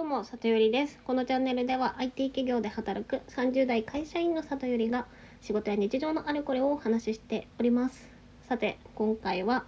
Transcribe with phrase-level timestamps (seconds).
[0.00, 0.98] どうも、里よりです。
[1.04, 5.04] このチャンネルでは IT 企業で働く30代会社員の里よりが
[5.42, 8.08] 仕事や日常のあれこれをお話ししております。
[8.48, 9.66] さて、今回は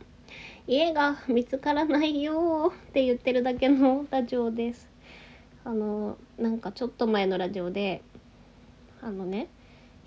[0.66, 4.88] 家が見つからないよーって言ってるだけのラジオです。
[5.66, 8.00] あの、なんかちょっと前のラジオで、
[9.02, 9.48] あのね、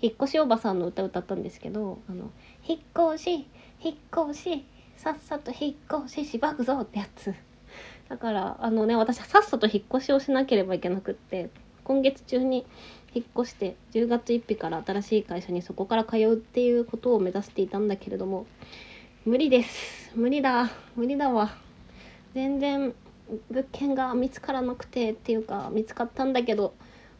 [0.00, 2.32] 引っ越しおばさんの歌歌ったんですけど、あの、
[2.66, 3.48] 引っ越し、
[3.80, 3.96] 引っ
[4.30, 4.64] 越し、
[4.96, 7.32] さっさと引っ越ししばくぞってやつ。
[8.08, 11.50] だからあのね私はさっさと引っ越しをしなければいけなくって
[11.84, 12.66] 今月中に
[13.14, 18.46] 引っ越して10月1日から新しい会社にそこから通うっていうことを目指していたんだけれども
[19.24, 20.12] 無理です。
[20.14, 20.70] 無理だ。
[20.94, 21.56] 無理だわ。
[22.32, 22.94] 全然
[23.50, 26.74] 物件が見つからなくてっていうか見つかったんだけど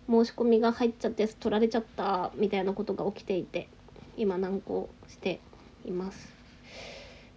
[0.09, 3.69] 申し込みが入っちゃって取られちゃったみたいなことが起きていて
[4.16, 5.41] 今難航して
[5.84, 6.36] います。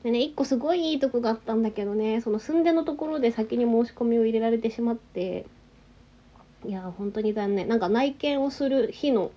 [0.03, 5.45] でね、一個すごいいいとこがあったんだけどね、その寸出のところで先に申し込みを入れられてしまって、
[6.65, 7.67] いや、本当に残念。
[7.67, 9.31] なんか内見をする日の、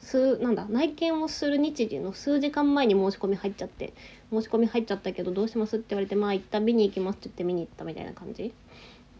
[0.00, 3.94] 数、なんだ、内見をする日時の数時間前に申し込み入っちゃって、
[4.30, 8.52] 申し込み入っちゃったけどどうしますって言われて、まあ一旦見に行きますって言って見に行ったみたいな感じ。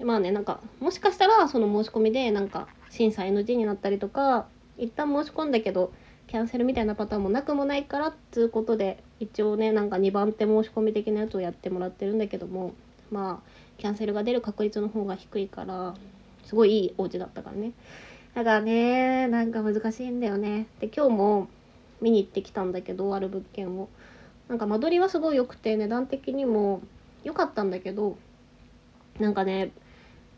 [0.00, 5.92] まあね、なんか、もしかしたらその申し込みでなんか審査 NG になったりとか、一旦申し込んだけど、
[6.28, 12.74] キャンセルみたいなパターンもなくもないからっつうことで一応ねなんか2番手申し込み的なやつをやってもらってるんだけども
[13.10, 15.94] まあキャンセルが出る確率の方が低いから
[16.44, 17.72] すごいいいお家だったからね。
[18.34, 20.66] だからねなんか難しいんだよね。
[20.80, 21.48] で今日も
[22.00, 23.88] 見に行ってきたんだけどある物件を。
[24.48, 26.80] なんか間取りはすごい良くて値段的にも
[27.22, 28.16] 良かったんだけど
[29.20, 29.72] なんかね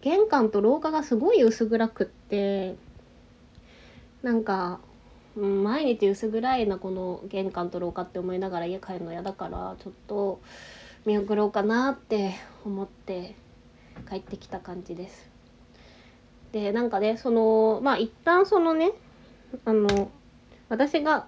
[0.00, 2.74] 玄関と廊下がすごい薄暗くって
[4.22, 4.80] なんか
[5.36, 10.40] 毎日薄暗いなこの玄関と廊下って思いながら家帰るの嫌だからちょっと
[11.06, 13.36] 見送ろうかなって思って
[14.08, 15.30] 帰ってきた感じです。
[16.52, 18.92] でなんかねそのまあ一旦そのね
[19.64, 20.10] あの
[20.68, 21.26] 私が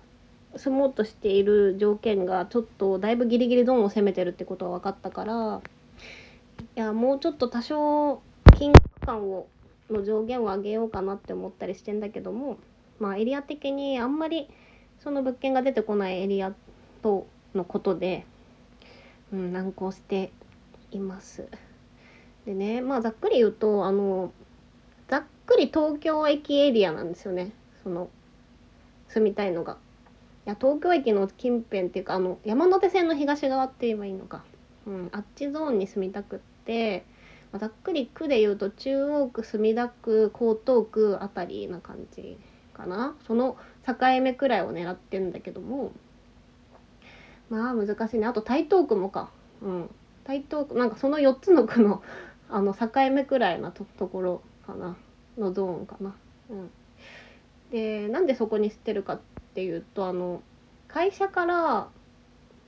[0.57, 5.63] 住もうとしている条件がちょっとだいぶギリギリゾーンを攻めてるってことは分かったから
[6.77, 8.21] いやもうちょっと多少
[8.59, 9.47] 金額感を
[9.91, 12.59] の上限を上げようかなって思ったりしてんだけども
[13.03, 14.49] まあエリア的にあんまり
[15.03, 16.55] その物件が出てこないエリア
[17.03, 18.25] とのことで、
[19.33, 20.31] うん、難航して
[20.93, 21.49] います。
[22.47, 24.33] でねまあざっくり言うとあの
[25.09, 27.51] ざっくり東京駅エリアなんですよね
[27.83, 28.09] その
[29.09, 29.79] 住みたいのが。
[30.47, 34.45] いや東京駅の近辺っていうかあの山手線の東側って言えばいいのか、
[34.87, 37.05] うん、あっちゾーンに住みたくって、
[37.53, 42.39] まあ、ざっくり区で言うと中央区墨田区江東区あたりな感じ
[42.73, 43.17] かな？
[43.27, 43.57] その
[43.87, 45.93] 境目くらいを狙ってんだけども。
[47.51, 48.27] まあ難しいね。
[48.27, 49.31] あと台東区もか。
[49.61, 49.91] うん。
[50.25, 52.03] 台東区なんかその4つの区の
[52.49, 54.97] あの境目くらいなとところかな。
[55.39, 56.15] のゾーンかな。
[56.51, 56.71] うん。
[57.71, 59.21] でなんでそこに捨てるかっ
[59.55, 60.43] ていうとあの
[60.89, 61.89] 会社から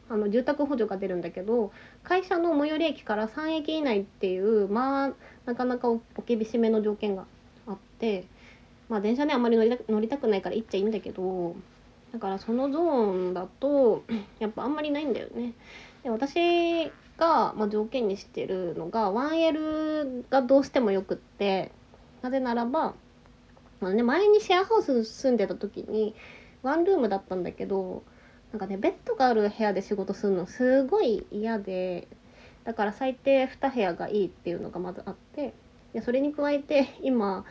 [0.08, 1.72] あの住宅補助が出るんだけど
[2.02, 5.12] 会社の最寄り駅から3駅以内っていうまあ
[5.44, 7.26] なかなかお厳しめの条件が
[7.66, 8.24] あって
[8.88, 11.56] まあ電車ねあんまり乗りた乗りたくないから行っちゃいいんだけど
[12.12, 14.04] だからそのゾーンだと
[14.38, 15.52] やっぱあんまりないんだよね。
[16.02, 21.72] で私が、まあ、条件にしてるのが 1L がどうしてもよくって
[22.22, 22.94] なぜならば、
[23.80, 26.14] まあね、前にシェアハウス住んでた時に
[26.62, 28.02] ワンルームだったんだけど
[28.52, 32.06] なんかねベッドがある部屋で仕事するのすごい嫌で
[32.64, 35.52] だから最低2部屋がいいっていうのがまずあって
[35.92, 37.44] でそれに加えて今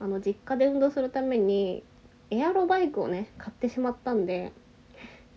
[0.00, 1.82] あの実家で運動するために
[2.30, 4.52] エアロバイクをね買ってしまったんで、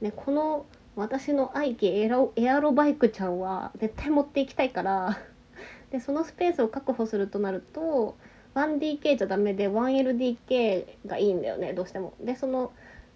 [0.01, 5.19] ね、この私の愛機エアエアロバイクちゃんは絶対持っていきたいから
[5.91, 8.15] でそのスペースを確保するとなると
[8.55, 12.13] 1DK じゃダメで 1LDK がいいんだよねどうしても。
[12.19, 12.71] でその、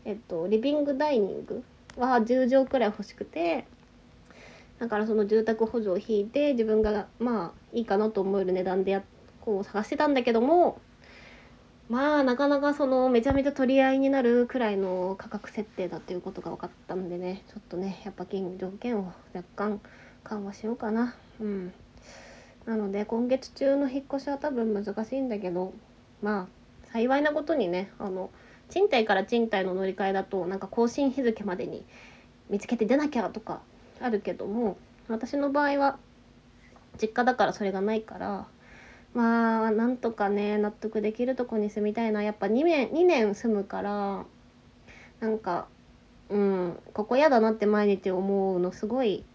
[0.06, 1.63] えっと、リビングダイニング
[1.97, 3.66] は10畳くらい欲しくて
[4.79, 9.03] だからその住宅補助を引いて自分がまあいいかなと思える値段でや
[9.41, 10.79] こう探してたんだけども
[11.91, 19.82] まあなかなかそのめちゃめちゃ取り合いになるくらいの価格設定だということが分かったんでねちょっとねやっぱ金条件を若干
[20.23, 21.14] 緩和しようかな。
[21.41, 21.73] うん。
[22.66, 25.73] なので今月中の引っ越しは多分難しいんだけど
[26.22, 26.47] まあ
[26.93, 28.29] 幸いなことにねあの
[28.70, 31.84] 賃貸から賃貸の乗り換えだとなんか更新日付までに
[32.49, 33.59] 見つけて出なきゃとか
[33.99, 34.78] あるけども
[35.09, 35.97] 私の場合は
[37.02, 38.47] 実家だからそれがないから
[39.13, 44.25] まあなんとかね納得できるとこに住みたいなやっぱ2年 ,2 年住むから
[45.19, 45.67] なんか
[46.29, 49.25] うんここ嫌だなって毎日思うのすごい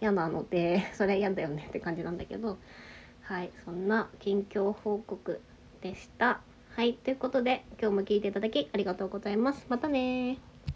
[0.00, 2.58] 嫌なので それ嫌だよね って感じなんだけど
[3.22, 5.40] はいそんな近況報告
[5.82, 6.40] でした。
[6.76, 9.64] はい、ということで今日も聞いていただきありがとうございます。
[9.68, 10.45] またね